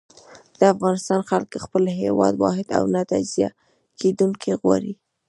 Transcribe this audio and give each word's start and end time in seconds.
د 0.59 0.61
افغانستان 0.73 1.19
خلک 1.29 1.49
خپل 1.65 1.83
هېواد 2.01 2.33
واحد 2.43 2.67
او 2.77 2.83
نه 2.93 3.01
تجزيه 3.11 3.49
کېدونکی 3.99 4.51
غواړي. 4.61 4.93